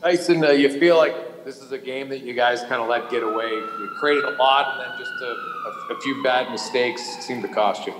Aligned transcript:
Tyson, 0.00 0.44
uh, 0.44 0.50
you 0.50 0.78
feel 0.78 0.96
like 0.96 1.44
this 1.44 1.60
is 1.60 1.72
a 1.72 1.78
game 1.78 2.08
that 2.10 2.20
you 2.20 2.32
guys 2.32 2.60
kind 2.60 2.74
of 2.74 2.88
let 2.88 3.10
get 3.10 3.22
away. 3.24 3.50
You 3.50 3.90
created 3.98 4.24
a 4.24 4.30
lot, 4.32 4.78
and 4.78 4.92
then 4.92 4.98
just 4.98 5.10
a, 5.20 5.94
a, 5.94 6.00
few 6.00 6.22
bad 6.22 6.50
mistakes 6.52 7.02
seemed 7.24 7.42
to 7.42 7.48
cost 7.48 7.84
you. 7.86 7.94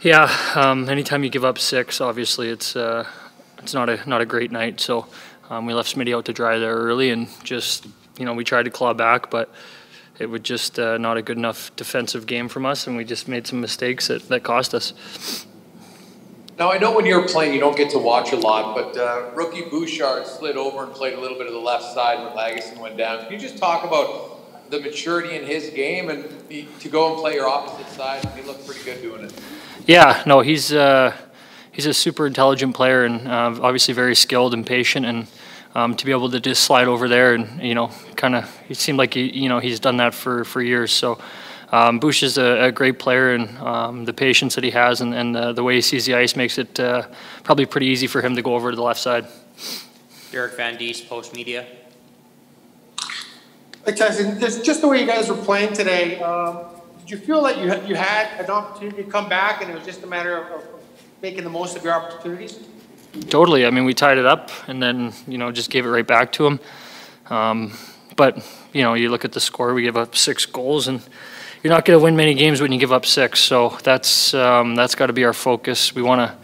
Yeah, 0.00 0.32
um, 0.54 0.88
anytime 0.88 1.24
you 1.24 1.30
give 1.30 1.44
up 1.44 1.58
six, 1.58 2.00
obviously 2.00 2.50
it's 2.50 2.76
uh, 2.76 3.04
it's 3.58 3.74
not 3.74 3.88
a 3.88 4.08
not 4.08 4.20
a 4.20 4.26
great 4.26 4.52
night. 4.52 4.80
So 4.80 5.08
um, 5.48 5.66
we 5.66 5.74
left 5.74 5.94
Smitty 5.96 6.16
out 6.16 6.26
to 6.26 6.32
dry 6.32 6.58
there 6.58 6.76
early, 6.76 7.10
and 7.10 7.26
just 7.42 7.86
you 8.16 8.24
know 8.24 8.32
we 8.32 8.44
tried 8.44 8.64
to 8.64 8.70
claw 8.70 8.94
back, 8.94 9.28
but 9.28 9.52
it 10.20 10.26
was 10.26 10.42
just 10.42 10.78
uh, 10.78 10.98
not 10.98 11.16
a 11.16 11.22
good 11.22 11.36
enough 11.36 11.74
defensive 11.74 12.26
game 12.26 12.48
from 12.48 12.64
us, 12.64 12.86
and 12.86 12.96
we 12.96 13.04
just 13.04 13.26
made 13.26 13.46
some 13.46 13.60
mistakes 13.60 14.06
that, 14.06 14.28
that 14.28 14.44
cost 14.44 14.72
us. 14.74 15.46
Now 16.60 16.70
I 16.70 16.76
know 16.76 16.94
when 16.94 17.06
you're 17.06 17.26
playing, 17.26 17.54
you 17.54 17.58
don't 17.58 17.74
get 17.74 17.88
to 17.92 17.98
watch 17.98 18.32
a 18.32 18.36
lot, 18.36 18.74
but 18.74 18.94
uh, 18.94 19.30
rookie 19.34 19.62
Bouchard 19.62 20.26
slid 20.26 20.58
over 20.58 20.84
and 20.84 20.92
played 20.92 21.14
a 21.14 21.18
little 21.18 21.38
bit 21.38 21.46
of 21.46 21.54
the 21.54 21.58
left 21.58 21.84
side 21.94 22.18
when 22.18 22.36
Lagesson 22.36 22.78
went 22.78 22.98
down. 22.98 23.24
Can 23.24 23.32
you 23.32 23.38
just 23.38 23.56
talk 23.56 23.82
about 23.82 24.70
the 24.70 24.78
maturity 24.78 25.34
in 25.34 25.46
his 25.46 25.70
game 25.70 26.10
and 26.10 26.22
to 26.80 26.88
go 26.90 27.12
and 27.12 27.18
play 27.18 27.32
your 27.32 27.48
opposite 27.48 27.88
side? 27.88 28.22
He 28.36 28.42
looked 28.42 28.66
pretty 28.66 28.84
good 28.84 29.00
doing 29.00 29.24
it. 29.24 29.32
Yeah, 29.86 30.22
no, 30.26 30.40
he's 30.40 30.70
uh, 30.70 31.16
he's 31.72 31.86
a 31.86 31.94
super 31.94 32.26
intelligent 32.26 32.74
player 32.74 33.04
and 33.04 33.26
uh, 33.26 33.58
obviously 33.62 33.94
very 33.94 34.14
skilled 34.14 34.52
and 34.52 34.66
patient, 34.66 35.06
and 35.06 35.28
um, 35.74 35.96
to 35.96 36.04
be 36.04 36.12
able 36.12 36.28
to 36.28 36.40
just 36.40 36.64
slide 36.64 36.88
over 36.88 37.08
there 37.08 37.32
and 37.32 37.62
you 37.62 37.74
know, 37.74 37.90
kind 38.16 38.34
of, 38.34 38.54
it 38.68 38.76
seemed 38.76 38.98
like 38.98 39.14
he, 39.14 39.30
you 39.30 39.48
know 39.48 39.60
he's 39.60 39.80
done 39.80 39.96
that 39.96 40.12
for 40.12 40.44
for 40.44 40.60
years. 40.60 40.92
So. 40.92 41.18
Um, 41.72 42.00
Bush 42.00 42.22
is 42.22 42.36
a, 42.36 42.64
a, 42.64 42.72
great 42.72 42.98
player, 42.98 43.32
and 43.34 43.56
um, 43.58 44.04
the 44.04 44.12
patience 44.12 44.56
that 44.56 44.64
he 44.64 44.70
has 44.70 45.00
and, 45.00 45.14
and 45.14 45.36
uh, 45.36 45.52
the 45.52 45.62
way 45.62 45.76
he 45.76 45.80
sees 45.80 46.04
the 46.04 46.14
ice 46.14 46.34
makes 46.34 46.58
it 46.58 46.80
uh, 46.80 47.06
probably 47.44 47.64
pretty 47.64 47.86
easy 47.86 48.08
for 48.08 48.20
him 48.20 48.34
to 48.34 48.42
go 48.42 48.56
over 48.56 48.70
to 48.70 48.76
the 48.76 48.82
left 48.82 48.98
side. 48.98 49.26
Derek 50.32 50.56
Van 50.56 50.76
Diest, 50.76 51.08
Post 51.08 51.32
Media. 51.32 51.66
Hey 53.84 53.94
Tyson, 53.94 54.38
just 54.40 54.80
the 54.80 54.88
way 54.88 55.00
you 55.00 55.06
guys 55.06 55.28
were 55.28 55.36
playing 55.36 55.72
today, 55.72 56.20
um, 56.20 56.66
did 56.98 57.10
you 57.10 57.16
feel 57.16 57.42
that 57.44 57.58
you 57.58 57.68
had, 57.68 57.88
you 57.88 57.94
had 57.94 58.40
an 58.40 58.50
opportunity 58.50 59.04
to 59.04 59.10
come 59.10 59.28
back, 59.28 59.62
and 59.62 59.70
it 59.70 59.74
was 59.74 59.84
just 59.84 60.02
a 60.02 60.06
matter 60.06 60.36
of, 60.36 60.52
of 60.52 60.68
making 61.22 61.44
the 61.44 61.50
most 61.50 61.76
of 61.76 61.84
your 61.84 61.94
opportunities? 61.94 62.60
Totally. 63.28 63.64
I 63.64 63.70
mean, 63.70 63.84
we 63.84 63.94
tied 63.94 64.18
it 64.18 64.26
up, 64.26 64.50
and 64.68 64.82
then 64.82 65.12
you 65.26 65.38
know 65.38 65.50
just 65.50 65.70
gave 65.70 65.86
it 65.86 65.88
right 65.88 66.06
back 66.06 66.32
to 66.32 66.46
him. 66.46 66.60
Um, 67.30 67.72
but 68.16 68.44
you 68.72 68.82
know, 68.82 68.94
you 68.94 69.08
look 69.08 69.24
at 69.24 69.32
the 69.32 69.40
score. 69.40 69.72
We 69.72 69.82
gave 69.82 69.96
up 69.96 70.14
six 70.14 70.46
goals, 70.46 70.86
and 70.86 71.00
you're 71.62 71.72
not 71.72 71.84
going 71.84 71.98
to 71.98 72.02
win 72.02 72.16
many 72.16 72.34
games 72.34 72.60
when 72.60 72.72
you 72.72 72.78
give 72.78 72.92
up 72.92 73.06
six. 73.06 73.40
So 73.40 73.76
that's 73.82 74.34
um, 74.34 74.74
that's 74.74 74.94
got 74.94 75.06
to 75.06 75.12
be 75.12 75.24
our 75.24 75.32
focus. 75.32 75.94
We 75.94 76.02
want 76.02 76.20
to, 76.20 76.36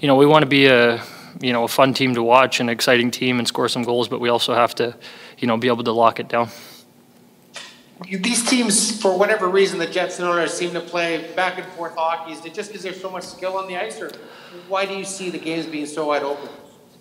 you 0.00 0.08
know, 0.08 0.16
we 0.16 0.26
want 0.26 0.42
to 0.42 0.48
be 0.48 0.66
a 0.66 1.02
you 1.40 1.52
know 1.52 1.64
a 1.64 1.68
fun 1.68 1.94
team 1.94 2.14
to 2.14 2.22
watch, 2.22 2.60
an 2.60 2.68
exciting 2.68 3.10
team, 3.10 3.38
and 3.38 3.48
score 3.48 3.68
some 3.68 3.82
goals. 3.82 4.08
But 4.08 4.20
we 4.20 4.28
also 4.28 4.54
have 4.54 4.74
to, 4.76 4.96
you 5.38 5.48
know, 5.48 5.56
be 5.56 5.68
able 5.68 5.84
to 5.84 5.92
lock 5.92 6.20
it 6.20 6.28
down 6.28 6.50
these 8.08 8.48
teams, 8.48 9.00
for 9.00 9.16
whatever 9.16 9.48
reason, 9.48 9.78
the 9.78 9.86
Jets 9.86 10.18
and 10.18 10.28
Oilers 10.28 10.52
seem 10.52 10.72
to 10.72 10.80
play 10.80 11.30
back 11.34 11.58
and 11.58 11.66
forth 11.72 11.94
hockey. 11.94 12.32
Is 12.32 12.44
it 12.44 12.54
just 12.54 12.70
because 12.70 12.82
there's 12.82 13.00
so 13.00 13.10
much 13.10 13.24
skill 13.24 13.56
on 13.56 13.68
the 13.68 13.76
ice, 13.76 14.00
or 14.00 14.10
why 14.68 14.86
do 14.86 14.94
you 14.94 15.04
see 15.04 15.30
the 15.30 15.38
games 15.38 15.66
being 15.66 15.86
so 15.86 16.06
wide 16.06 16.22
open? 16.22 16.48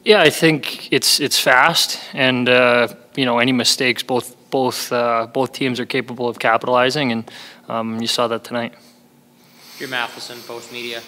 Yeah, 0.04 0.22
I 0.22 0.30
think 0.30 0.92
it's 0.92 1.20
it's 1.20 1.40
fast, 1.40 2.00
and 2.14 2.50
uh, 2.50 2.90
you 3.16 3.26
know 3.26 3.40
any 3.40 3.52
mistakes, 3.52 4.04
both 4.04 4.36
both 4.50 4.92
uh, 4.92 5.28
both 5.28 5.52
teams 5.52 5.80
are 5.80 5.86
capable 5.86 6.28
of 6.28 6.40
capitalizing, 6.40 7.12
and 7.12 7.32
um, 7.68 8.00
you 8.02 8.08
saw 8.08 8.28
that 8.28 8.44
tonight. 8.44 8.74
Jim 9.78 9.92
Matheson, 9.92 10.40
Post 10.42 10.72
Media. 10.72 11.02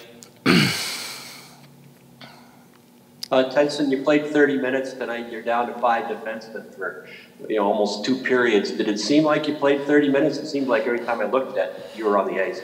Uh, 3.32 3.44
Tyson, 3.44 3.90
you 3.90 4.02
played 4.02 4.26
30 4.26 4.58
minutes 4.58 4.92
tonight. 4.92 5.32
You're 5.32 5.40
down 5.40 5.66
to 5.66 5.72
five 5.80 6.04
defensemen 6.04 6.74
for 6.76 7.08
you 7.48 7.56
know 7.56 7.64
almost 7.64 8.04
two 8.04 8.22
periods. 8.22 8.70
Did 8.72 8.88
it 8.88 9.00
seem 9.00 9.24
like 9.24 9.48
you 9.48 9.54
played 9.54 9.86
30 9.86 10.10
minutes? 10.10 10.36
It 10.36 10.48
seemed 10.48 10.68
like 10.68 10.82
every 10.82 10.98
time 10.98 11.18
I 11.20 11.24
looked 11.24 11.56
at 11.56 11.70
it, 11.70 11.90
you 11.96 12.04
were 12.04 12.18
on 12.18 12.26
the 12.26 12.44
ice. 12.44 12.60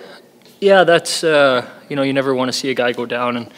Yeah, 0.61 0.85
that's 0.85 1.25
uh, 1.25 1.67
you 1.89 1.97
know 1.97 2.03
you 2.03 2.13
never 2.13 2.35
want 2.35 2.51
to 2.51 2.53
see 2.53 2.69
a 2.69 2.75
guy 2.75 2.93
go 2.93 3.07
down 3.07 3.39
and 3.39 3.51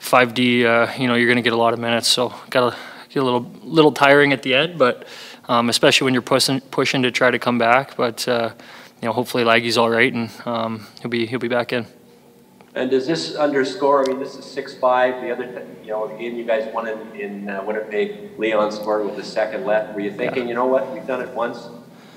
5D. 0.00 0.64
Uh, 0.64 0.92
you 1.00 1.06
know 1.06 1.14
you're 1.14 1.28
going 1.28 1.36
to 1.36 1.42
get 1.42 1.52
a 1.52 1.56
lot 1.56 1.74
of 1.74 1.78
minutes, 1.78 2.08
so 2.08 2.34
got 2.50 2.70
to 2.70 2.76
get 3.12 3.22
a 3.22 3.24
little 3.24 3.50
little 3.62 3.92
tiring 3.92 4.32
at 4.32 4.42
the 4.42 4.54
end, 4.54 4.78
but 4.78 5.06
um, 5.48 5.68
especially 5.68 6.06
when 6.06 6.14
you're 6.14 6.22
pushing 6.22 6.60
pushing 6.60 7.02
to 7.02 7.10
try 7.10 7.30
to 7.30 7.38
come 7.38 7.58
back. 7.58 7.96
But 7.96 8.26
uh, 8.26 8.52
you 9.00 9.06
know 9.06 9.12
hopefully 9.12 9.44
Laggy's 9.44 9.78
all 9.78 9.90
right 9.90 10.12
and 10.12 10.30
um, 10.46 10.86
he'll 11.00 11.10
be 11.10 11.26
he'll 11.26 11.40
be 11.40 11.48
back 11.48 11.72
in. 11.72 11.86
And 12.74 12.90
does 12.90 13.06
this 13.06 13.34
underscore? 13.34 14.02
I 14.02 14.08
mean, 14.08 14.18
this 14.18 14.34
is 14.34 14.46
six 14.46 14.74
five. 14.74 15.20
The 15.20 15.30
other, 15.30 15.66
you 15.82 15.90
know, 15.90 16.08
the 16.08 16.16
game 16.16 16.36
you 16.36 16.44
guys 16.44 16.72
won 16.72 16.88
in, 16.88 17.20
in 17.20 17.50
uh, 17.50 17.62
Winnipeg, 17.64 18.38
Leon 18.38 18.72
scored 18.72 19.04
with 19.04 19.16
the 19.16 19.24
second 19.24 19.66
left. 19.66 19.94
Were 19.94 20.00
you 20.00 20.10
thinking, 20.10 20.44
yeah. 20.44 20.48
you 20.48 20.54
know 20.54 20.64
what, 20.64 20.90
we've 20.90 21.06
done 21.06 21.20
it 21.20 21.28
once, 21.34 21.68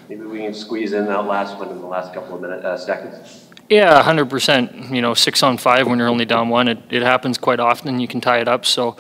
maybe 0.08 0.22
we 0.22 0.40
can 0.40 0.54
squeeze 0.54 0.94
in 0.94 1.08
that 1.08 1.26
last 1.26 1.58
one 1.60 1.70
in 1.70 1.82
the 1.82 1.86
last 1.88 2.14
couple 2.14 2.36
of 2.36 2.42
minutes, 2.42 2.64
uh, 2.64 2.78
seconds? 2.78 3.50
Yeah, 3.70 4.02
hundred 4.02 4.30
percent. 4.30 4.92
You 4.92 5.02
know, 5.02 5.14
six 5.14 5.44
on 5.44 5.58
five 5.58 5.88
when 5.88 6.00
you're 6.00 6.08
only 6.08 6.26
down 6.26 6.48
one, 6.48 6.70
it, 6.70 6.80
it 6.90 7.02
happens 7.02 7.38
quite 7.38 7.60
often. 7.60 8.00
You 8.00 8.08
can 8.08 8.22
tie 8.22 8.40
it 8.40 8.48
up. 8.48 8.66
So, 8.66 8.96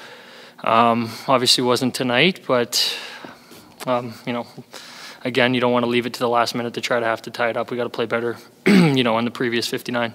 um, 0.65 1.09
obviously, 1.27 1.63
wasn't 1.63 1.93
tonight, 1.93 2.41
but 2.47 2.97
um, 3.85 4.13
you 4.25 4.33
know, 4.33 4.47
again, 5.23 5.53
you 5.53 5.61
don't 5.61 5.71
want 5.71 5.83
to 5.83 5.89
leave 5.89 6.05
it 6.05 6.13
to 6.13 6.19
the 6.19 6.29
last 6.29 6.55
minute 6.55 6.73
to 6.73 6.81
try 6.81 6.99
to 6.99 7.05
have 7.05 7.21
to 7.21 7.31
tie 7.31 7.49
it 7.49 7.57
up. 7.57 7.69
We 7.69 7.77
got 7.77 7.83
to 7.83 7.89
play 7.89 8.05
better. 8.07 8.35
you 8.65 9.03
know, 9.03 9.17
in 9.19 9.25
the 9.25 9.31
previous 9.31 9.67
59. 9.67 10.13